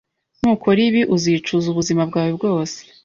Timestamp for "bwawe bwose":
2.09-2.77